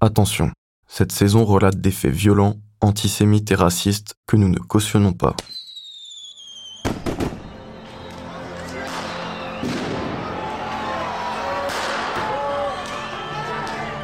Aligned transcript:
Attention, 0.00 0.52
cette 0.86 1.10
saison 1.10 1.44
relate 1.44 1.80
des 1.80 1.90
faits 1.90 2.12
violents, 2.12 2.54
antisémites 2.80 3.50
et 3.50 3.56
racistes 3.56 4.14
que 4.28 4.36
nous 4.36 4.48
ne 4.48 4.58
cautionnons 4.60 5.12
pas. 5.12 5.34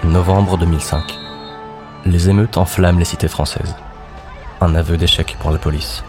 Novembre 0.03 0.59
2005. 0.59 1.17
Les 2.07 2.29
émeutes 2.29 2.59
enflamment 2.59 2.99
les 2.99 3.05
cités 3.05 3.29
françaises. 3.29 3.77
Un 4.61 4.75
aveu 4.75 4.97
d'échec 4.97 5.37
pour 5.39 5.53
la 5.53 5.59
police. 5.59 6.03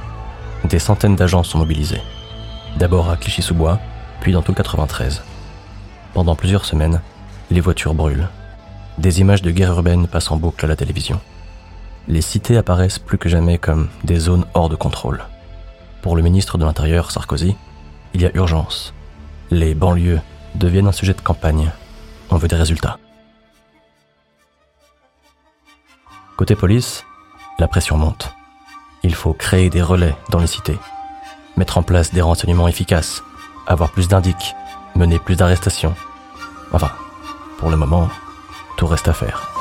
Des 0.64 0.80
centaines 0.80 1.16
d'agents 1.16 1.44
sont 1.44 1.60
mobilisés. 1.60 2.02
D'abord 2.78 3.12
à 3.12 3.18
Clichy-sous-Bois, 3.18 3.80
puis 4.20 4.32
dans 4.32 4.42
tout 4.42 4.52
le 4.52 4.58
93. 4.58 5.22
Pendant 6.16 6.36
plusieurs 6.36 6.66
semaines, 6.66 7.02
les 7.52 7.62
voitures 7.62 7.94
brûlent. 7.94 8.30
Des 8.98 9.20
images 9.20 9.42
de 9.42 9.52
guerre 9.52 9.72
urbaine 9.72 10.08
passent 10.08 10.32
en 10.32 10.38
boucle 10.38 10.64
à 10.66 10.68
la 10.68 10.76
télévision. 10.76 11.20
Les 12.08 12.22
cités 12.22 12.56
apparaissent 12.56 13.00
plus 13.00 13.18
que 13.18 13.30
jamais 13.30 13.58
comme 13.58 13.90
des 14.04 14.20
zones 14.20 14.46
hors 14.54 14.70
de 14.70 14.76
contrôle. 14.76 15.24
Pour 16.02 16.16
le 16.16 16.22
ministre 16.22 16.58
de 16.58 16.66
l'Intérieur, 16.66 17.12
Sarkozy, 17.12 17.56
il 18.14 18.22
y 18.22 18.26
a 18.26 18.36
urgence. 18.36 18.94
Les 19.52 19.76
banlieues 19.76 20.22
deviennent 20.56 20.88
un 20.88 20.94
sujet 20.94 21.14
de 21.14 21.22
campagne. 21.22 21.72
On 22.30 22.38
veut 22.38 22.48
des 22.48 22.56
résultats. 22.56 22.98
Côté 26.38 26.56
police, 26.56 27.06
la 27.60 27.68
pression 27.68 27.98
monte. 27.98 28.34
Il 29.04 29.14
faut 29.14 29.34
créer 29.34 29.70
des 29.70 29.82
relais 29.82 30.16
dans 30.30 30.40
les 30.40 30.48
cités, 30.48 30.78
mettre 31.58 31.78
en 31.78 31.84
place 31.84 32.14
des 32.14 32.22
renseignements 32.22 32.68
efficaces, 32.68 33.24
avoir 33.68 33.92
plus 33.92 34.08
d'indices, 34.08 34.56
mener 34.96 35.20
plus 35.20 35.36
d'arrestations. 35.36 35.96
Enfin, 36.72 36.92
pour 37.58 37.70
le 37.70 37.78
moment, 37.78 38.10
tout 38.76 38.88
reste 38.88 39.08
à 39.08 39.14
faire. 39.14 39.55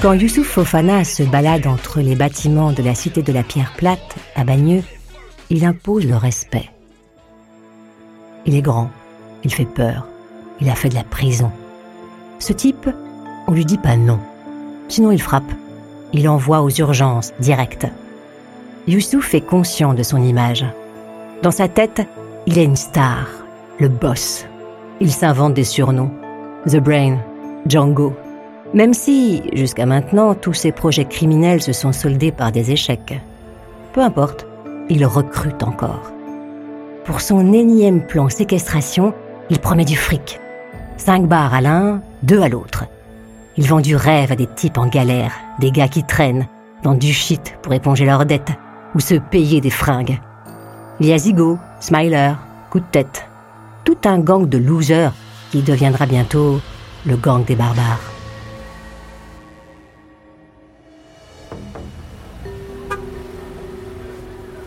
Quand 0.00 0.14
Youssouf 0.14 0.46
Fofana 0.46 1.04
se 1.04 1.22
balade 1.22 1.66
entre 1.66 2.00
les 2.00 2.14
bâtiments 2.14 2.72
de 2.72 2.82
la 2.82 2.94
cité 2.94 3.20
de 3.20 3.34
la 3.34 3.42
Pierre 3.42 3.74
Plate, 3.76 4.16
à 4.34 4.44
Bagneux, 4.44 4.82
il 5.50 5.62
impose 5.66 6.06
le 6.06 6.16
respect. 6.16 6.70
Il 8.46 8.56
est 8.56 8.62
grand, 8.62 8.88
il 9.44 9.52
fait 9.52 9.66
peur, 9.66 10.06
il 10.58 10.70
a 10.70 10.74
fait 10.74 10.88
de 10.88 10.94
la 10.94 11.04
prison. 11.04 11.52
Ce 12.38 12.54
type, 12.54 12.88
on 13.46 13.52
lui 13.52 13.66
dit 13.66 13.76
pas 13.76 13.98
non. 13.98 14.18
Sinon 14.88 15.10
il 15.10 15.20
frappe. 15.20 15.52
Il 16.14 16.30
envoie 16.30 16.62
aux 16.62 16.70
urgences, 16.70 17.34
direct. 17.38 17.86
Youssouf 18.88 19.34
est 19.34 19.42
conscient 19.42 19.92
de 19.92 20.02
son 20.02 20.22
image. 20.22 20.64
Dans 21.42 21.50
sa 21.50 21.68
tête, 21.68 22.00
il 22.46 22.56
est 22.56 22.64
une 22.64 22.74
star, 22.74 23.26
le 23.78 23.88
boss. 23.90 24.46
Il 24.98 25.12
s'invente 25.12 25.52
des 25.52 25.64
surnoms. 25.64 26.10
The 26.66 26.78
Brain, 26.78 27.18
Django, 27.66 28.16
même 28.72 28.94
si, 28.94 29.42
jusqu'à 29.52 29.86
maintenant, 29.86 30.34
tous 30.34 30.52
ces 30.52 30.72
projets 30.72 31.04
criminels 31.04 31.62
se 31.62 31.72
sont 31.72 31.92
soldés 31.92 32.32
par 32.32 32.52
des 32.52 32.70
échecs. 32.70 33.20
Peu 33.92 34.00
importe, 34.00 34.46
il 34.88 35.04
recrute 35.04 35.62
encore. 35.62 36.12
Pour 37.04 37.20
son 37.20 37.52
énième 37.52 38.06
plan 38.06 38.28
séquestration, 38.28 39.12
il 39.48 39.58
promet 39.58 39.84
du 39.84 39.96
fric. 39.96 40.38
Cinq 40.96 41.26
bars 41.26 41.54
à 41.54 41.60
l'un, 41.60 42.02
deux 42.22 42.40
à 42.40 42.48
l'autre. 42.48 42.84
Il 43.56 43.66
vend 43.66 43.80
du 43.80 43.96
rêve 43.96 44.30
à 44.30 44.36
des 44.36 44.46
types 44.46 44.78
en 44.78 44.86
galère, 44.86 45.32
des 45.58 45.72
gars 45.72 45.88
qui 45.88 46.04
traînent, 46.04 46.46
vendent 46.84 46.98
du 46.98 47.12
shit 47.12 47.56
pour 47.62 47.74
éponger 47.74 48.04
leurs 48.04 48.26
dettes 48.26 48.52
ou 48.94 49.00
se 49.00 49.14
payer 49.14 49.60
des 49.60 49.70
fringues. 49.70 50.18
Il 51.00 51.06
y 51.06 51.34
Smiler, 51.80 52.32
Coup 52.70 52.80
de 52.80 52.84
tête. 52.92 53.26
Tout 53.84 53.98
un 54.04 54.18
gang 54.18 54.48
de 54.48 54.58
losers 54.58 55.12
qui 55.50 55.62
deviendra 55.62 56.06
bientôt 56.06 56.60
le 57.06 57.16
gang 57.16 57.44
des 57.44 57.56
barbares. 57.56 58.19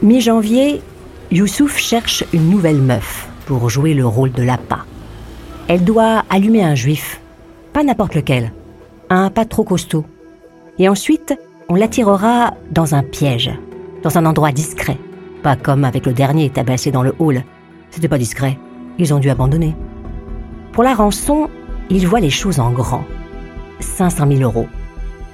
Mi-janvier, 0.01 0.81
Youssouf 1.31 1.77
cherche 1.77 2.25
une 2.33 2.49
nouvelle 2.49 2.81
meuf 2.81 3.29
pour 3.45 3.69
jouer 3.69 3.93
le 3.93 4.05
rôle 4.05 4.31
de 4.31 4.43
l'appât. 4.43 4.85
Elle 5.67 5.85
doit 5.85 6.23
allumer 6.29 6.63
un 6.63 6.75
juif, 6.75 7.21
pas 7.71 7.83
n'importe 7.83 8.15
lequel, 8.15 8.51
un 9.09 9.29
pas 9.29 9.45
trop 9.45 9.63
costaud. 9.63 10.03
Et 10.77 10.89
ensuite, 10.89 11.33
on 11.69 11.75
l'attirera 11.75 12.53
dans 12.71 12.95
un 12.95 13.03
piège, 13.03 13.51
dans 14.03 14.17
un 14.17 14.25
endroit 14.25 14.51
discret, 14.51 14.97
pas 15.41 15.55
comme 15.55 15.85
avec 15.85 16.05
le 16.05 16.13
dernier 16.13 16.49
tabassé 16.49 16.91
dans 16.91 17.03
le 17.03 17.15
hall. 17.19 17.43
C'était 17.89 18.09
pas 18.09 18.17
discret, 18.17 18.59
ils 18.99 19.13
ont 19.13 19.19
dû 19.19 19.29
abandonner. 19.29 19.73
Pour 20.73 20.83
la 20.83 20.95
rançon, 20.95 21.49
il 21.89 22.07
voit 22.07 22.19
les 22.19 22.29
choses 22.29 22.59
en 22.59 22.71
grand. 22.71 23.05
500 23.79 24.27
000 24.27 24.41
euros. 24.41 24.67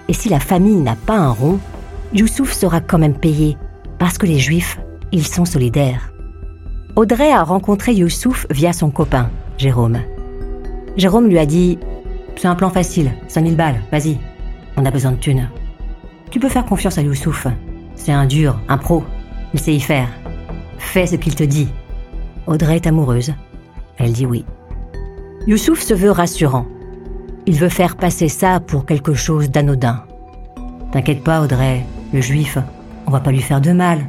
Et 0.09 0.13
si 0.13 0.27
la 0.27 0.39
famille 0.39 0.81
n'a 0.81 0.95
pas 0.95 1.17
un 1.17 1.29
rond, 1.29 1.59
Youssouf 2.13 2.51
sera 2.51 2.81
quand 2.81 2.97
même 2.97 3.13
payé 3.13 3.57
parce 3.99 4.17
que 4.17 4.25
les 4.25 4.39
Juifs, 4.39 4.79
ils 5.11 5.25
sont 5.25 5.45
solidaires. 5.45 6.11
Audrey 6.95 7.31
a 7.31 7.43
rencontré 7.43 7.93
Youssouf 7.93 8.47
via 8.49 8.73
son 8.73 8.89
copain, 8.89 9.29
Jérôme. 9.59 9.99
Jérôme 10.97 11.27
lui 11.27 11.37
a 11.37 11.45
dit 11.45 11.77
C'est 12.35 12.47
un 12.47 12.55
plan 12.55 12.71
facile, 12.71 13.11
5000 13.27 13.55
balles, 13.55 13.81
vas-y, 13.91 14.17
on 14.77 14.85
a 14.85 14.89
besoin 14.89 15.11
de 15.11 15.17
thunes. 15.17 15.47
Tu 16.31 16.39
peux 16.39 16.49
faire 16.49 16.65
confiance 16.65 16.97
à 16.97 17.03
Youssouf. 17.03 17.45
C'est 17.95 18.11
un 18.11 18.25
dur, 18.25 18.59
un 18.67 18.79
pro, 18.79 19.03
il 19.53 19.59
sait 19.59 19.75
y 19.75 19.79
faire. 19.79 20.09
Fais 20.79 21.05
ce 21.05 21.17
qu'il 21.17 21.35
te 21.35 21.43
dit. 21.43 21.67
Audrey 22.47 22.77
est 22.77 22.87
amoureuse. 22.87 23.35
Elle 23.97 24.13
dit 24.13 24.25
oui. 24.25 24.43
Youssouf 25.45 25.81
se 25.81 25.93
veut 25.93 26.11
rassurant. 26.11 26.65
Il 27.49 27.55
veut 27.55 27.67
faire 27.67 27.95
passer 27.95 28.27
ça 28.27 28.59
pour 28.59 28.85
quelque 28.85 29.15
chose 29.15 29.49
d'anodin. 29.49 30.03
T'inquiète 30.91 31.23
pas, 31.23 31.41
Audrey, 31.41 31.83
le 32.13 32.21
juif, 32.21 32.59
on 33.07 33.11
va 33.11 33.21
pas 33.21 33.31
lui 33.31 33.41
faire 33.41 33.59
de 33.59 33.71
mal. 33.71 34.05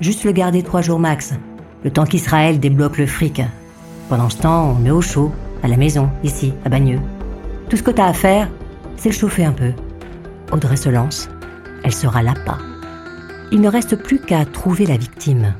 Juste 0.00 0.24
le 0.24 0.32
garder 0.32 0.62
trois 0.62 0.80
jours 0.80 0.98
max. 0.98 1.34
Le 1.84 1.90
temps 1.90 2.06
qu'Israël 2.06 2.58
débloque 2.58 2.96
le 2.96 3.04
fric. 3.04 3.42
Pendant 4.08 4.30
ce 4.30 4.38
temps, 4.38 4.70
on 4.70 4.80
met 4.80 4.90
au 4.90 5.02
chaud, 5.02 5.30
à 5.62 5.68
la 5.68 5.76
maison, 5.76 6.08
ici, 6.24 6.54
à 6.64 6.70
Bagneux. 6.70 7.00
Tout 7.68 7.76
ce 7.76 7.82
que 7.82 7.90
t'as 7.90 8.06
à 8.06 8.14
faire, 8.14 8.48
c'est 8.96 9.10
le 9.10 9.14
chauffer 9.14 9.44
un 9.44 9.52
peu. 9.52 9.74
Audrey 10.50 10.76
se 10.76 10.88
lance. 10.88 11.28
Elle 11.84 11.92
sera 11.92 12.22
l'appât. 12.22 12.56
Il 13.52 13.60
ne 13.60 13.68
reste 13.68 13.96
plus 13.96 14.18
qu'à 14.18 14.46
trouver 14.46 14.86
la 14.86 14.96
victime. 14.96 15.52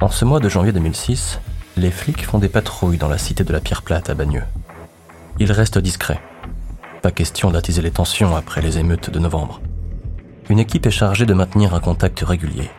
En 0.00 0.08
ce 0.08 0.24
mois 0.24 0.40
de 0.40 0.48
janvier 0.48 0.72
2006, 0.72 1.40
les 1.76 1.90
flics 1.90 2.24
font 2.24 2.38
des 2.38 2.48
patrouilles 2.48 2.98
dans 2.98 3.08
la 3.08 3.18
cité 3.18 3.44
de 3.44 3.52
la 3.52 3.60
Pierre 3.60 3.82
Plate 3.82 4.10
à 4.10 4.14
Bagneux. 4.14 4.44
Ils 5.38 5.52
restent 5.52 5.78
discrets. 5.78 6.20
Pas 7.02 7.10
question 7.10 7.50
d'attiser 7.50 7.82
les 7.82 7.90
tensions 7.90 8.36
après 8.36 8.62
les 8.62 8.78
émeutes 8.78 9.10
de 9.10 9.18
novembre. 9.18 9.60
Une 10.48 10.58
équipe 10.58 10.86
est 10.86 10.90
chargée 10.90 11.26
de 11.26 11.34
maintenir 11.34 11.74
un 11.74 11.80
contact 11.80 12.20
régulier. 12.20 12.70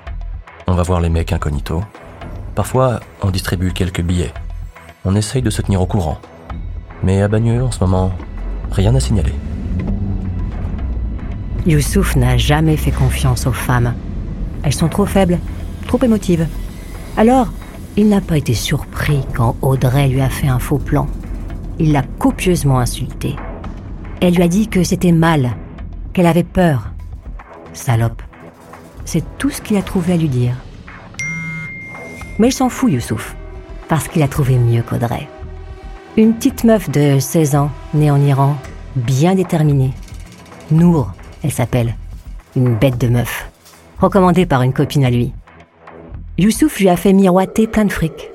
On 0.68 0.74
va 0.74 0.84
voir 0.84 1.02
les 1.02 1.10
mecs 1.10 1.34
incognito. 1.34 1.84
Parfois, 2.56 3.00
on 3.22 3.32
distribue 3.32 3.74
quelques 3.74 4.02
billets. 4.02 4.34
On 5.04 5.16
essaye 5.16 5.42
de 5.42 5.50
se 5.50 5.62
tenir 5.62 5.82
au 5.82 5.86
courant. 5.86 6.20
Mais 7.04 7.22
à 7.22 7.28
Bagneux, 7.28 7.64
en 7.64 7.72
ce 7.72 7.80
moment, 7.80 8.12
rien 8.72 8.96
à 8.96 9.00
signaler. 9.00 9.34
Youssouf 11.66 12.16
n'a 12.16 12.38
jamais 12.38 12.78
fait 12.78 12.92
confiance 12.92 13.48
aux 13.48 13.52
femmes. 13.52 13.96
Elles 14.64 14.74
sont 14.74 14.88
trop 14.88 15.06
faibles, 15.06 15.40
trop 15.88 16.00
émotives. 16.04 16.48
Alors, 17.18 17.52
il 17.98 18.10
n'a 18.10 18.22
pas 18.22 18.38
été 18.38 18.54
surpris 18.54 19.22
quand 19.34 19.56
Audrey 19.62 20.08
lui 20.10 20.22
a 20.22 20.30
fait 20.30 20.48
un 20.48 20.60
faux 20.60 20.78
plan. 20.78 21.08
Il 21.80 21.92
l'a 21.92 22.04
copieusement 22.20 22.80
insultée. 22.80 23.36
Elle 24.22 24.36
lui 24.36 24.44
a 24.44 24.48
dit 24.48 24.68
que 24.68 24.84
c'était 24.84 25.12
mal, 25.12 25.56
qu'elle 26.14 26.28
avait 26.28 26.44
peur. 26.44 26.92
Salope. 27.74 28.22
C'est 29.04 29.24
tout 29.38 29.50
ce 29.50 29.62
qu'il 29.62 29.78
a 29.78 29.82
trouvé 29.82 30.14
à 30.14 30.18
lui 30.18 30.30
dire. 30.30 30.56
Mais 32.38 32.50
il 32.50 32.54
s'en 32.54 32.70
fout, 32.70 32.92
Youssouf, 32.92 33.36
parce 33.88 34.08
qu'il 34.08 34.24
a 34.24 34.28
trouvé 34.28 34.58
mieux 34.58 34.84
qu'Audrey. 34.84 35.28
Une 36.18 36.34
petite 36.34 36.64
meuf 36.64 36.90
de 36.90 37.18
16 37.20 37.56
ans, 37.56 37.72
née 37.94 38.12
en 38.12 38.22
Iran, 38.22 38.56
bien 38.96 39.36
déterminée. 39.36 39.94
Nour, 40.72 41.12
elle 41.46 41.52
s'appelle. 41.52 41.96
Une 42.56 42.74
bête 42.74 42.98
de 42.98 43.08
meuf. 43.08 43.48
Recommandée 44.00 44.48
par 44.48 44.64
une 44.64 44.74
copine 44.74 45.06
à 45.06 45.12
lui. 45.12 45.32
Youssouf 46.40 46.80
lui 46.80 46.90
a 46.90 46.98
fait 46.98 47.14
miroiter 47.14 47.68
plein 47.68 47.86
de 47.86 47.92
fric. 47.92 48.32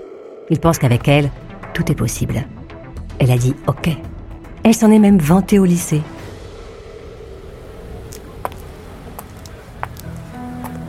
Il 0.48 0.60
pense 0.60 0.78
qu'avec 0.78 1.08
elle, 1.08 1.28
tout 1.74 1.90
est 1.90 1.96
possible. 1.96 2.44
Elle 3.18 3.32
a 3.32 3.36
dit 3.36 3.56
OK. 3.66 3.90
Elle 4.62 4.74
s'en 4.74 4.92
est 4.92 5.00
même 5.00 5.18
vantée 5.18 5.58
au 5.58 5.64
lycée. 5.64 6.02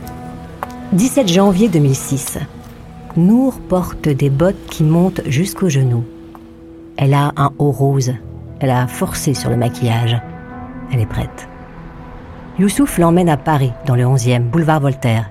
«17 0.92 1.26
janvier 1.26 1.68
2006. 1.68 2.38
Nour 3.16 3.58
porte 3.68 4.08
des 4.08 4.30
bottes 4.30 4.64
qui 4.70 4.84
montent 4.84 5.22
jusqu'aux 5.26 5.70
genoux. 5.70 6.04
Elle 6.96 7.14
a 7.14 7.32
un 7.36 7.50
haut 7.58 7.72
rose. 7.72 8.12
Elle 8.60 8.70
a 8.70 8.86
forcé 8.86 9.34
sur 9.34 9.50
le 9.50 9.56
maquillage. 9.56 10.22
Elle 10.92 11.00
est 11.00 11.06
prête. 11.06 11.48
Youssouf 12.58 12.98
l'emmène 12.98 13.30
à 13.30 13.38
Paris, 13.38 13.72
dans 13.86 13.96
le 13.96 14.04
11e, 14.04 14.42
boulevard 14.42 14.80
Voltaire. 14.80 15.30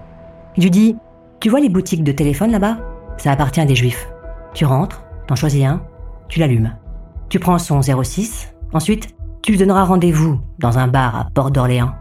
Il 0.57 0.63
lui 0.63 0.71
dit 0.71 0.97
Tu 1.39 1.49
vois 1.49 1.59
les 1.59 1.69
boutiques 1.69 2.03
de 2.03 2.11
téléphone 2.11 2.51
là-bas? 2.51 2.77
Ça 3.17 3.31
appartient 3.31 3.61
à 3.61 3.65
des 3.65 3.75
juifs. 3.75 4.09
Tu 4.53 4.65
rentres, 4.65 5.03
t'en 5.27 5.35
choisis 5.35 5.63
un, 5.65 5.81
tu 6.27 6.39
l'allumes. 6.39 6.75
Tu 7.29 7.39
prends 7.39 7.59
son 7.59 7.81
06, 7.81 8.53
ensuite, 8.73 9.15
tu 9.43 9.51
lui 9.51 9.59
donneras 9.59 9.83
rendez-vous 9.83 10.39
dans 10.59 10.79
un 10.79 10.87
bar 10.87 11.15
à 11.15 11.27
Port 11.33 11.51
d'Orléans. 11.51 11.93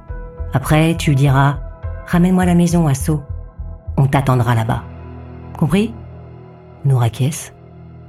Après, 0.54 0.96
tu 0.96 1.10
lui 1.10 1.16
diras 1.16 1.58
Ramène-moi 2.06 2.42
à 2.44 2.46
la 2.46 2.54
maison 2.54 2.86
à 2.86 2.94
Sceaux. 2.94 3.22
On 3.96 4.06
t'attendra 4.06 4.54
là-bas. 4.54 4.82
Compris? 5.58 5.94
Nous 6.84 7.00
acquiesce 7.00 7.52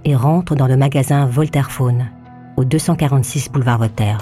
et 0.05 0.15
rentre 0.15 0.55
dans 0.55 0.67
le 0.67 0.77
magasin 0.77 1.25
Voltaire 1.25 1.71
Phone, 1.71 2.07
au 2.55 2.63
246 2.63 3.51
boulevard 3.51 3.79
Voltaire. 3.79 4.17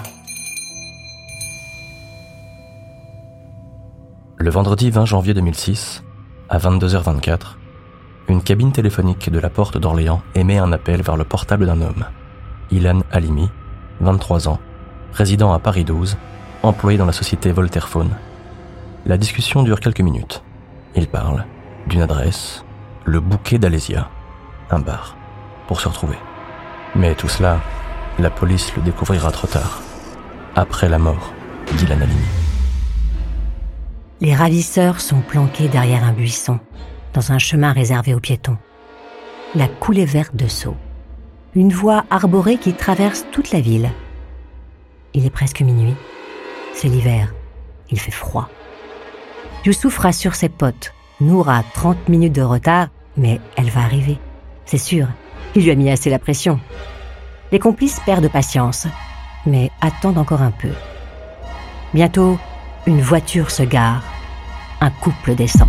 Le 4.42 4.48
vendredi 4.48 4.88
20 4.88 5.04
janvier 5.04 5.34
2006, 5.34 6.02
à 6.48 6.56
22h24, 6.56 7.56
une 8.28 8.42
cabine 8.42 8.72
téléphonique 8.72 9.28
de 9.28 9.38
la 9.38 9.50
porte 9.50 9.76
d'Orléans 9.76 10.22
émet 10.34 10.56
un 10.56 10.72
appel 10.72 11.02
vers 11.02 11.18
le 11.18 11.24
portable 11.24 11.66
d'un 11.66 11.82
homme, 11.82 12.06
Ilan 12.70 13.00
Halimi, 13.12 13.50
23 14.00 14.48
ans, 14.48 14.58
résident 15.12 15.52
à 15.52 15.58
Paris 15.58 15.84
12, 15.84 16.16
employé 16.62 16.96
dans 16.96 17.04
la 17.04 17.12
société 17.12 17.52
Voltaire 17.52 17.86
Phone. 17.86 18.16
La 19.04 19.18
discussion 19.18 19.62
dure 19.62 19.78
quelques 19.78 20.00
minutes. 20.00 20.42
Il 20.94 21.06
parle 21.06 21.44
d'une 21.86 22.00
adresse, 22.00 22.64
le 23.04 23.20
bouquet 23.20 23.58
d'Alésia, 23.58 24.08
un 24.70 24.78
bar 24.78 25.18
pour 25.68 25.82
se 25.82 25.88
retrouver. 25.88 26.16
Mais 26.94 27.14
tout 27.14 27.28
cela, 27.28 27.60
la 28.18 28.30
police 28.30 28.74
le 28.74 28.80
découvrira 28.80 29.32
trop 29.32 29.48
tard, 29.48 29.82
après 30.56 30.88
la 30.88 30.98
mort 30.98 31.30
d'Ilan 31.76 32.00
Halimi. 32.00 32.49
Les 34.22 34.34
ravisseurs 34.34 35.00
sont 35.00 35.22
planqués 35.22 35.68
derrière 35.68 36.04
un 36.04 36.12
buisson, 36.12 36.60
dans 37.14 37.32
un 37.32 37.38
chemin 37.38 37.72
réservé 37.72 38.12
aux 38.12 38.20
piétons. 38.20 38.58
La 39.54 39.66
coulée 39.66 40.04
verte 40.04 40.36
de 40.36 40.46
Sceaux. 40.46 40.76
Une 41.54 41.72
voie 41.72 42.04
arborée 42.10 42.58
qui 42.58 42.74
traverse 42.74 43.24
toute 43.32 43.50
la 43.50 43.60
ville. 43.60 43.90
Il 45.14 45.24
est 45.24 45.30
presque 45.30 45.62
minuit. 45.62 45.94
C'est 46.74 46.88
l'hiver. 46.88 47.32
Il 47.90 47.98
fait 47.98 48.10
froid. 48.10 48.50
Youssouf 49.64 49.96
rassure 49.96 50.34
ses 50.34 50.50
potes. 50.50 50.92
Nour 51.22 51.48
a 51.48 51.62
30 51.72 52.10
minutes 52.10 52.34
de 52.34 52.42
retard, 52.42 52.88
mais 53.16 53.40
elle 53.56 53.70
va 53.70 53.80
arriver. 53.80 54.18
C'est 54.66 54.76
sûr. 54.76 55.08
Il 55.54 55.64
lui 55.64 55.70
a 55.70 55.74
mis 55.74 55.90
assez 55.90 56.10
la 56.10 56.18
pression. 56.18 56.60
Les 57.52 57.58
complices 57.58 58.00
perdent 58.00 58.30
patience, 58.30 58.86
mais 59.46 59.70
attendent 59.80 60.18
encore 60.18 60.42
un 60.42 60.52
peu. 60.52 60.72
Bientôt, 61.94 62.38
une 62.86 63.00
voiture 63.00 63.50
se 63.50 63.62
gare. 63.62 64.02
Un 64.80 64.90
couple 64.90 65.34
descend. 65.34 65.68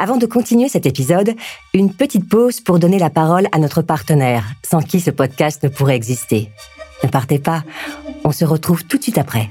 Avant 0.00 0.16
de 0.16 0.26
continuer 0.26 0.68
cet 0.68 0.86
épisode, 0.86 1.34
une 1.74 1.92
petite 1.92 2.28
pause 2.28 2.60
pour 2.60 2.78
donner 2.78 3.00
la 3.00 3.10
parole 3.10 3.48
à 3.50 3.58
notre 3.58 3.82
partenaire, 3.82 4.44
sans 4.64 4.80
qui 4.80 5.00
ce 5.00 5.10
podcast 5.10 5.62
ne 5.64 5.68
pourrait 5.68 5.96
exister. 5.96 6.50
Ne 7.02 7.08
partez 7.08 7.40
pas, 7.40 7.64
on 8.24 8.30
se 8.30 8.44
retrouve 8.44 8.84
tout 8.84 8.96
de 8.96 9.02
suite 9.02 9.18
après. 9.18 9.50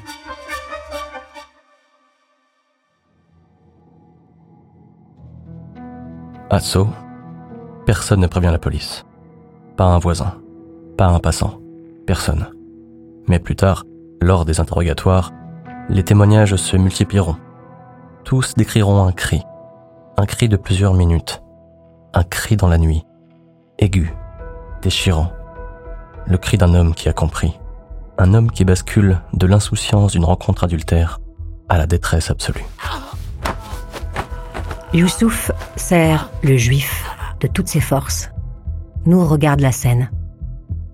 Sceaux, 6.59 6.87
personne 7.85 8.19
ne 8.19 8.27
prévient 8.27 8.49
la 8.51 8.57
police. 8.57 9.05
Pas 9.75 9.85
un 9.85 9.99
voisin, 9.99 10.33
pas 10.97 11.07
un 11.07 11.19
passant, 11.19 11.59
personne. 12.07 12.47
Mais 13.27 13.37
plus 13.37 13.55
tard, 13.55 13.83
lors 14.21 14.43
des 14.43 14.59
interrogatoires, 14.59 15.31
les 15.89 16.03
témoignages 16.03 16.55
se 16.55 16.75
multiplieront. 16.75 17.35
Tous 18.23 18.55
décriront 18.55 19.05
un 19.05 19.11
cri, 19.11 19.43
un 20.17 20.25
cri 20.25 20.49
de 20.49 20.57
plusieurs 20.57 20.95
minutes, 20.95 21.43
un 22.13 22.23
cri 22.23 22.57
dans 22.57 22.67
la 22.67 22.79
nuit, 22.79 23.05
aigu, 23.77 24.13
déchirant, 24.81 25.31
le 26.25 26.37
cri 26.37 26.57
d'un 26.57 26.73
homme 26.73 26.95
qui 26.95 27.07
a 27.07 27.13
compris, 27.13 27.59
un 28.17 28.33
homme 28.33 28.51
qui 28.51 28.65
bascule 28.65 29.19
de 29.33 29.45
l'insouciance 29.45 30.13
d'une 30.13 30.25
rencontre 30.25 30.63
adultère 30.63 31.19
à 31.69 31.77
la 31.77 31.85
détresse 31.85 32.31
absolue. 32.31 32.65
Youssouf 34.97 35.51
serre 35.75 36.31
le 36.41 36.57
juif 36.57 37.05
de 37.39 37.45
toutes 37.45 37.67
ses 37.67 37.81
forces. 37.81 38.31
Nous 39.05 39.23
regarde 39.23 39.59
la 39.59 39.71
scène. 39.71 40.09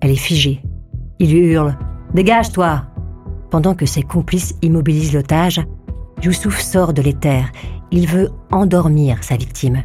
Elle 0.02 0.10
est 0.10 0.16
figée. 0.16 0.60
Il 1.18 1.32
lui 1.32 1.46
hurle 1.46 1.78
Dégage-toi 2.12 2.82
Pendant 3.50 3.74
que 3.74 3.86
ses 3.86 4.02
complices 4.02 4.56
immobilisent 4.60 5.14
l'otage, 5.14 5.62
Youssouf 6.22 6.60
sort 6.60 6.92
de 6.92 7.00
l'éther 7.00 7.50
il 7.90 8.06
veut 8.06 8.28
endormir 8.52 9.24
sa 9.24 9.36
victime. 9.36 9.84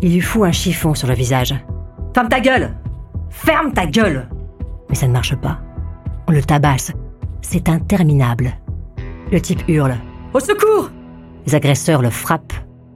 Il 0.00 0.14
lui 0.14 0.22
fout 0.22 0.44
un 0.44 0.52
chiffon 0.52 0.94
sur 0.94 1.08
le 1.08 1.14
visage. 1.14 1.54
Ferme 2.14 2.28
ta 2.30 2.40
gueule 2.40 2.74
Ferme 3.28 3.74
ta 3.74 3.86
gueule 3.86 4.26
Mais 4.88 4.94
ça 4.94 5.06
ne 5.06 5.12
marche 5.12 5.36
pas. 5.36 5.58
On 6.28 6.32
le 6.32 6.42
tabasse. 6.42 6.92
C'est 7.42 7.68
interminable. 7.68 8.54
Le 9.30 9.38
type 9.38 9.68
hurle. 9.68 9.96
Au 10.32 10.40
secours 10.40 10.90
Les 11.46 11.54
agresseurs 11.54 12.00
le 12.00 12.08
frappent 12.08 12.54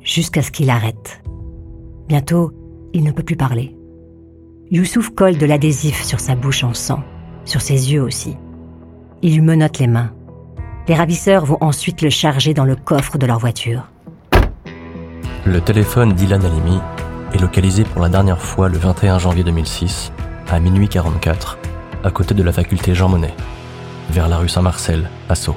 jusqu'à 0.09 0.43
ce 0.43 0.51
qu'il 0.51 0.71
arrête. 0.71 1.23
Bientôt, 2.09 2.53
il 2.95 3.05
ne 3.05 3.13
peut 3.13 3.23
plus 3.23 3.37
parler. 3.37 3.77
Youssouf 4.71 5.11
colle 5.11 5.37
de 5.37 5.47
l'adhésif 5.47 6.03
sur 6.03 6.19
sa 6.19 6.35
bouche 6.35 6.65
en 6.65 6.73
sang, 6.73 7.03
sur 7.45 7.61
ses 7.61 7.93
yeux 7.93 8.03
aussi. 8.03 8.37
Il 9.23 9.35
lui 9.35 9.43
menotte 9.43 9.79
les 9.79 9.87
mains. 9.87 10.13
Les 10.89 10.95
ravisseurs 10.95 11.45
vont 11.45 11.59
ensuite 11.61 12.01
le 12.01 12.09
charger 12.09 12.55
dans 12.55 12.65
le 12.65 12.77
coffre 12.77 13.19
de 13.19 13.27
leur 13.27 13.39
voiture. 13.39 13.89
Le 15.45 15.61
téléphone 15.61 16.15
d'Ilan 16.15 16.41
Halimi 16.41 16.79
est 17.35 17.41
localisé 17.41 17.85
pour 17.85 18.01
la 18.01 18.09
dernière 18.09 18.41
fois 18.41 18.69
le 18.69 18.79
21 18.79 19.19
janvier 19.19 19.45
2006, 19.45 20.13
à 20.49 20.59
minuit 20.59 20.89
44, 20.89 21.59
à 22.05 22.11
côté 22.11 22.33
de 22.33 22.43
la 22.43 22.53
faculté 22.53 22.95
Jean 22.95 23.11
Monnet, 23.11 23.35
vers 24.11 24.29
la 24.29 24.39
rue 24.39 24.49
Saint-Marcel, 24.49 25.11
à 25.29 25.35
Sceaux. 25.35 25.57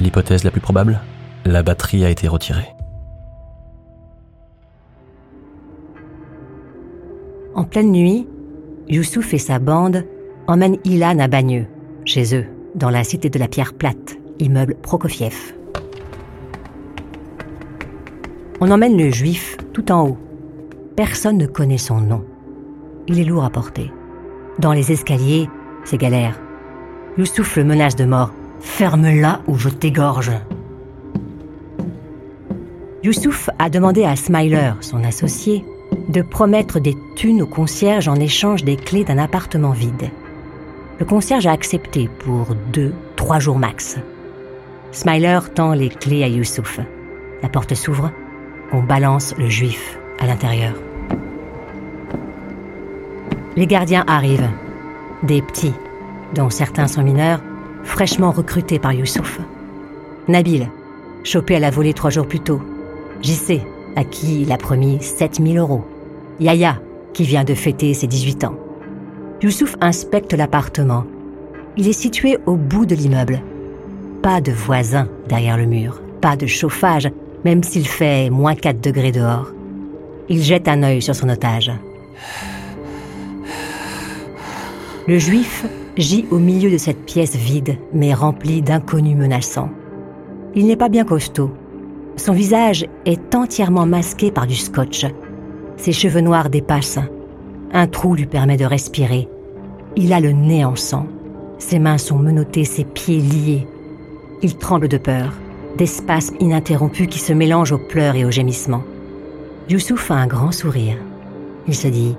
L'hypothèse 0.00 0.44
la 0.44 0.52
plus 0.52 0.60
probable? 0.60 1.00
La 1.44 1.62
batterie 1.62 2.04
a 2.04 2.10
été 2.10 2.28
retirée. 2.28 2.75
En 7.56 7.64
pleine 7.64 7.90
nuit, 7.90 8.28
Youssouf 8.86 9.32
et 9.32 9.38
sa 9.38 9.58
bande 9.58 10.04
emmènent 10.46 10.76
Ilan 10.84 11.18
à 11.18 11.26
Bagneux, 11.26 11.64
chez 12.04 12.36
eux, 12.36 12.44
dans 12.74 12.90
la 12.90 13.02
cité 13.02 13.30
de 13.30 13.38
la 13.38 13.48
Pierre 13.48 13.72
Plate, 13.72 14.18
immeuble 14.38 14.74
Prokofiev. 14.82 15.54
On 18.60 18.70
emmène 18.70 18.98
le 18.98 19.10
juif 19.10 19.56
tout 19.72 19.90
en 19.90 20.06
haut. 20.06 20.18
Personne 20.96 21.38
ne 21.38 21.46
connaît 21.46 21.78
son 21.78 21.98
nom. 21.98 22.26
Il 23.06 23.18
est 23.18 23.24
lourd 23.24 23.44
à 23.44 23.50
porter. 23.50 23.90
Dans 24.58 24.74
les 24.74 24.92
escaliers, 24.92 25.48
c'est 25.84 25.96
galère. 25.96 26.38
Youssouf 27.16 27.56
le 27.56 27.64
menace 27.64 27.96
de 27.96 28.04
mort. 28.04 28.34
Ferme-la 28.60 29.40
ou 29.46 29.56
je 29.56 29.70
t'égorge. 29.70 30.32
Youssouf 33.02 33.48
a 33.58 33.70
demandé 33.70 34.04
à 34.04 34.14
Smiler, 34.14 34.72
son 34.82 35.02
associé, 35.04 35.64
de 36.08 36.22
promettre 36.22 36.80
des 36.80 36.96
thunes 37.14 37.42
au 37.42 37.46
concierge 37.46 38.08
en 38.08 38.16
échange 38.16 38.64
des 38.64 38.76
clés 38.76 39.04
d'un 39.04 39.18
appartement 39.18 39.72
vide. 39.72 40.10
Le 40.98 41.04
concierge 41.04 41.46
a 41.46 41.52
accepté 41.52 42.08
pour 42.20 42.54
deux, 42.72 42.94
trois 43.16 43.38
jours 43.38 43.58
max. 43.58 43.98
Smiler 44.92 45.40
tend 45.54 45.72
les 45.72 45.88
clés 45.88 46.24
à 46.24 46.28
Youssouf. 46.28 46.80
La 47.42 47.48
porte 47.48 47.74
s'ouvre 47.74 48.10
on 48.72 48.82
balance 48.82 49.34
le 49.38 49.48
juif 49.48 49.98
à 50.18 50.26
l'intérieur. 50.26 50.74
Les 53.56 53.66
gardiens 53.66 54.04
arrivent. 54.06 54.50
des 55.22 55.40
petits, 55.40 55.72
dont 56.34 56.50
certains 56.50 56.86
sont 56.86 57.02
mineurs, 57.02 57.40
fraîchement 57.84 58.30
recrutés 58.30 58.78
par 58.78 58.92
Youssouf. 58.92 59.40
Nabil, 60.28 60.68
chopé 61.24 61.56
à 61.56 61.60
la 61.60 61.70
volée 61.70 61.94
trois 61.94 62.10
jours 62.10 62.28
plus 62.28 62.40
tôt. 62.40 62.60
JC, 63.22 63.62
à 63.96 64.04
qui 64.04 64.42
il 64.42 64.52
a 64.52 64.58
promis 64.58 64.98
7000 65.00 65.58
euros. 65.58 65.84
Yaya, 66.40 66.78
qui 67.12 67.24
vient 67.24 67.44
de 67.44 67.54
fêter 67.54 67.94
ses 67.94 68.06
18 68.06 68.44
ans. 68.44 68.56
Youssouf 69.42 69.76
inspecte 69.80 70.32
l'appartement. 70.32 71.04
Il 71.76 71.88
est 71.88 71.92
situé 71.92 72.38
au 72.46 72.56
bout 72.56 72.86
de 72.86 72.94
l'immeuble. 72.94 73.40
Pas 74.22 74.40
de 74.40 74.52
voisins 74.52 75.08
derrière 75.28 75.56
le 75.56 75.66
mur, 75.66 76.00
pas 76.20 76.36
de 76.36 76.46
chauffage, 76.46 77.10
même 77.44 77.62
s'il 77.62 77.86
fait 77.86 78.30
moins 78.30 78.54
4 78.54 78.80
degrés 78.80 79.12
dehors. 79.12 79.52
Il 80.28 80.42
jette 80.42 80.68
un 80.68 80.82
œil 80.82 81.02
sur 81.02 81.14
son 81.14 81.28
otage. 81.28 81.70
Le 85.06 85.18
juif 85.18 85.64
gît 85.96 86.26
au 86.30 86.38
milieu 86.38 86.70
de 86.70 86.78
cette 86.78 87.04
pièce 87.06 87.36
vide, 87.36 87.76
mais 87.92 88.12
remplie 88.12 88.62
d'inconnus 88.62 89.16
menaçants. 89.16 89.70
Il 90.54 90.66
n'est 90.66 90.76
pas 90.76 90.88
bien 90.88 91.04
costaud. 91.04 91.50
Son 92.16 92.32
visage 92.32 92.86
est 93.04 93.34
entièrement 93.34 93.86
masqué 93.86 94.30
par 94.30 94.46
du 94.46 94.56
scotch. 94.56 95.06
Ses 95.76 95.92
cheveux 95.92 96.20
noirs 96.20 96.50
dépassent. 96.50 96.98
Un 97.72 97.86
trou 97.86 98.14
lui 98.14 98.26
permet 98.26 98.56
de 98.56 98.64
respirer. 98.64 99.28
Il 99.96 100.12
a 100.12 100.20
le 100.20 100.32
nez 100.32 100.64
en 100.64 100.76
sang. 100.76 101.06
Ses 101.58 101.78
mains 101.78 101.98
sont 101.98 102.18
menottées, 102.18 102.64
ses 102.64 102.84
pieds 102.84 103.20
liés. 103.20 103.66
Il 104.42 104.56
tremble 104.56 104.88
de 104.88 104.98
peur, 104.98 105.32
des 105.76 105.86
spasmes 105.86 106.36
ininterrompus 106.40 107.08
qui 107.08 107.18
se 107.18 107.32
mélangent 107.32 107.72
aux 107.72 107.78
pleurs 107.78 108.14
et 108.14 108.24
aux 108.24 108.30
gémissements. 108.30 108.84
Youssouf 109.68 110.10
a 110.10 110.14
un 110.14 110.26
grand 110.26 110.52
sourire. 110.52 110.96
Il 111.66 111.74
se 111.74 111.88
dit 111.88 112.16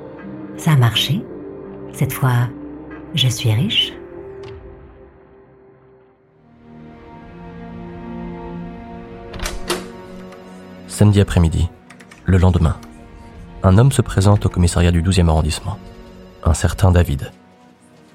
Ça 0.58 0.72
a 0.72 0.76
marché 0.76 1.22
Cette 1.94 2.14
fois, 2.14 2.50
je 3.14 3.28
suis 3.28 3.52
riche 3.52 3.94
Samedi 10.88 11.22
après-midi, 11.22 11.70
le 12.26 12.40
lendemain, 12.40 12.76
un 13.64 13.78
homme 13.78 13.92
se 13.92 14.02
présente 14.02 14.46
au 14.46 14.50
commissariat 14.50 14.92
du 14.92 15.02
12e 15.02 15.30
arrondissement. 15.30 15.78
Un 16.44 16.54
certain 16.54 16.92
David. 16.92 17.32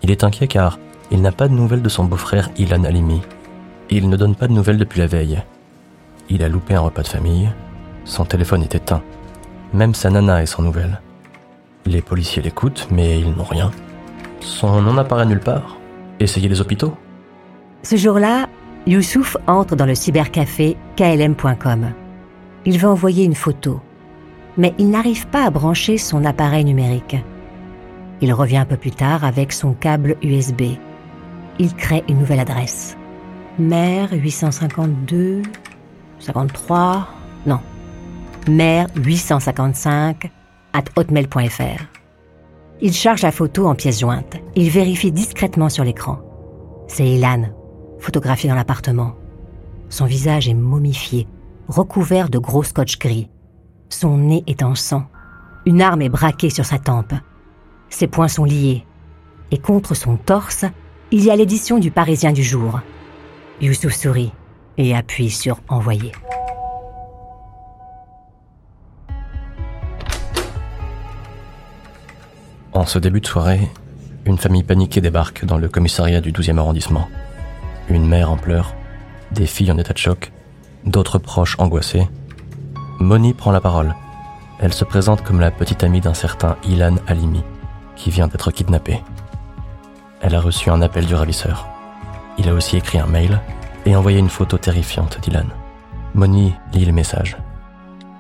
Il 0.03 0.11
est 0.11 0.25
inquiet 0.25 0.47
car 0.47 0.79
il 1.11 1.21
n'a 1.21 1.33
pas 1.33 1.49
de 1.49 1.55
nouvelles 1.55 1.83
de 1.83 1.89
son 1.89 2.05
beau-frère 2.05 2.51
Ilan 2.57 2.85
Alimi. 2.85 3.21
Il 3.91 4.09
ne 4.09 4.17
donne 4.17 4.35
pas 4.35 4.49
de 4.49 4.53
nouvelles 4.53 4.79
depuis 4.79 5.01
la 5.01 5.07
veille. 5.07 5.43
Il 6.31 6.43
a 6.43 6.49
loupé 6.49 6.75
un 6.75 6.81
repas 6.81 7.03
de 7.03 7.09
famille, 7.09 7.51
son 8.05 8.25
téléphone 8.25 8.63
est 8.63 8.75
éteint. 8.75 9.03
Même 9.73 9.95
sa 9.95 10.11
nana 10.11 10.43
est 10.43 10.47
sans 10.47 10.63
nouvelles. 10.63 11.01
Les 11.87 12.03
policiers 12.03 12.43
l'écoutent, 12.43 12.89
mais 12.91 13.21
ils 13.21 13.31
n'ont 13.31 13.45
rien. 13.45 13.71
Son 14.41 14.81
nom 14.81 14.95
n'apparaît 14.95 15.27
nulle 15.27 15.41
part. 15.41 15.77
Essayez 16.21 16.49
les 16.49 16.61
hôpitaux. 16.61 16.95
Ce 17.83 17.97
jour-là, 17.97 18.49
Youssouf 18.87 19.37
entre 19.47 19.77
dans 19.77 19.87
le 19.87 19.95
cybercafé 19.95 20.77
klm.com. 20.97 21.93
Il 22.65 22.79
veut 22.79 22.89
envoyer 22.89 23.25
une 23.25 23.35
photo, 23.35 23.81
mais 24.57 24.75
il 24.79 24.91
n'arrive 24.91 25.27
pas 25.29 25.45
à 25.45 25.51
brancher 25.51 25.99
son 25.99 26.25
appareil 26.25 26.65
numérique. 26.65 27.17
Il 28.21 28.33
revient 28.33 28.59
un 28.59 28.65
peu 28.65 28.77
plus 28.77 28.91
tard 28.91 29.25
avec 29.25 29.53
son 29.53 29.73
câble 29.73 30.17
USB. 30.23 30.63
Il 31.59 31.75
crée 31.75 32.05
une 32.09 32.19
nouvelle 32.19 32.41
adresse. 32.41 32.97
Mère 33.59 34.11
852 34.13 35.43
53 36.19 37.09
non. 37.47 37.61
Mère 38.49 38.87
855 38.97 40.31
at 40.73 40.85
hotmail.fr. 40.97 41.85
Il 42.81 42.93
charge 42.93 43.23
la 43.23 43.33
photo 43.33 43.67
en 43.67 43.75
pièce 43.75 44.01
jointe. 44.01 44.37
Il 44.57 44.71
vérifie 44.71 45.13
discrètement 45.13 45.69
sur 45.69 45.85
l'écran. 45.85 46.19
C'est 46.89 47.07
Ilan, 47.07 47.51
photographié 47.99 48.49
dans 48.49 48.57
l'appartement. 48.57 49.15
Son 49.89 50.07
visage 50.07 50.49
est 50.49 50.55
momifié, 50.55 51.29
recouvert 51.69 52.29
de 52.29 52.39
gros 52.39 52.63
scotch 52.63 52.99
gris. 52.99 53.29
Son 53.93 54.17
nez 54.17 54.43
est 54.47 54.63
en 54.63 54.75
sang. 54.75 55.05
Une 55.67 55.83
arme 55.83 56.01
est 56.01 56.09
braquée 56.09 56.49
sur 56.49 56.65
sa 56.65 56.79
tempe. 56.79 57.13
Ses 57.91 58.07
poings 58.07 58.27
sont 58.27 58.47
liés. 58.47 58.87
Et 59.51 59.59
contre 59.59 59.95
son 59.95 60.17
torse, 60.17 60.65
il 61.11 61.23
y 61.23 61.31
a 61.31 61.37
l'édition 61.37 61.79
du 61.79 61.91
Parisien 61.91 62.33
du 62.33 62.43
jour. 62.43 62.81
Youssouf 63.61 63.93
sourit 63.93 64.33
et 64.79 64.97
appuie 64.97 65.29
sur 65.29 65.61
Envoyer. 65.69 66.13
En 72.73 72.87
ce 72.87 72.99
début 72.99 73.21
de 73.21 73.27
soirée, 73.27 73.69
une 74.25 74.39
famille 74.39 74.63
paniquée 74.63 75.03
débarque 75.03 75.45
dans 75.45 75.59
le 75.59 75.69
commissariat 75.69 76.23
du 76.23 76.33
12e 76.33 76.57
arrondissement. 76.57 77.09
Une 77.91 78.09
mère 78.09 78.31
en 78.31 78.39
pleurs, 78.39 78.75
des 79.33 79.47
filles 79.47 79.71
en 79.71 79.77
état 79.77 79.93
de 79.93 79.99
choc, 79.99 80.33
d'autres 80.87 81.19
proches 81.19 81.57
angoissés. 81.59 82.09
Moni 83.03 83.35
prend 83.35 83.51
la 83.51 83.61
parole. 83.61 83.95
Elle 84.59 84.73
se 84.73 84.85
présente 84.85 85.23
comme 85.23 85.41
la 85.41 85.51
petite 85.51 85.83
amie 85.83 86.01
d'un 86.01 86.15
certain 86.15 86.57
Ilan 86.65 86.95
Alimi, 87.09 87.43
qui 87.97 88.11
vient 88.11 88.29
d'être 88.29 88.51
kidnappé. 88.53 89.03
Elle 90.21 90.35
a 90.35 90.41
reçu 90.41 90.71
un 90.71 90.83
appel 90.83 91.07
du 91.07 91.15
ravisseur. 91.15 91.67
Il 92.39 92.49
a 92.49 92.55
aussi 92.55 92.77
écrit 92.77 92.99
un 92.99 93.07
mail 93.07 93.41
et 93.85 93.97
envoyé 93.97 94.19
une 94.19 94.29
photo 94.29 94.57
terrifiante 94.57 95.19
d'Ilan. 95.21 95.47
Moni 96.15 96.55
lit 96.73 96.85
le 96.85 96.93
message. 96.93 97.37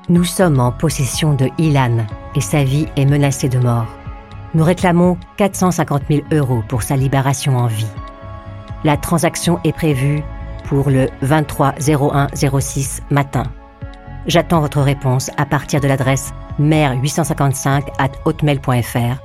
Nous 0.08 0.24
sommes 0.24 0.58
en 0.58 0.72
possession 0.72 1.34
de 1.34 1.48
Ilan 1.58 2.04
et 2.34 2.40
sa 2.40 2.64
vie 2.64 2.88
est 2.96 3.06
menacée 3.06 3.48
de 3.48 3.58
mort. 3.58 3.86
Nous 4.54 4.64
réclamons 4.64 5.16
450 5.36 6.02
000 6.10 6.22
euros 6.32 6.62
pour 6.68 6.82
sa 6.82 6.96
libération 6.96 7.56
en 7.56 7.68
vie. 7.68 7.86
La 8.84 8.96
transaction 8.96 9.60
est 9.64 9.72
prévue 9.72 10.22
pour 10.64 10.90
le 10.90 11.08
23 11.22 11.74
01 11.86 12.26
06 12.34 13.02
matin. 13.10 13.44
J'attends 14.26 14.60
votre 14.60 14.80
réponse 14.80 15.30
à 15.36 15.46
partir 15.46 15.80
de 15.80 15.88
l'adresse 15.88 16.32
mère855 16.60 17.88
at 17.98 18.12
hotmail.fr 18.24 19.20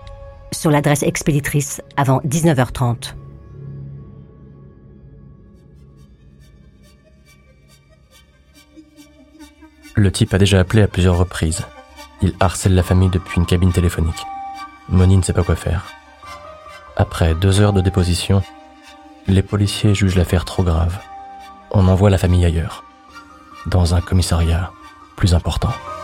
sur 0.52 0.72
l'adresse 0.72 1.04
expéditrice 1.04 1.82
avant 1.98 2.20
19h30. 2.22 3.14
Le 9.96 10.12
type 10.12 10.34
a 10.34 10.38
déjà 10.38 10.60
appelé 10.60 10.82
à 10.82 10.88
plusieurs 10.88 11.18
reprises. 11.18 11.66
Il 12.22 12.34
harcèle 12.40 12.76
la 12.76 12.84
famille 12.84 13.10
depuis 13.10 13.40
une 13.40 13.46
cabine 13.46 13.72
téléphonique. 13.72 14.26
Moni 14.90 15.18
ne 15.18 15.22
sait 15.22 15.34
pas 15.34 15.44
quoi 15.44 15.56
faire. 15.56 15.86
Après 16.96 17.36
deux 17.36 17.62
heures 17.62 17.74
de 17.74 17.82
déposition, 17.82 18.42
les 19.28 19.44
policiers 19.44 19.94
jugent 19.94 20.16
l'affaire 20.16 20.46
trop 20.46 20.64
grave. 20.64 21.00
On 21.72 21.88
envoie 21.88 22.10
la 22.10 22.18
famille 22.18 22.46
ailleurs, 22.46 22.84
dans 23.68 23.94
un 23.94 24.02
commissariat 24.02 24.72
plus 25.18 25.34
important. 25.34 25.97